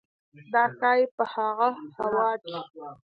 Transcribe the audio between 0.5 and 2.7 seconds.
دا ښايي په هغه هوا کې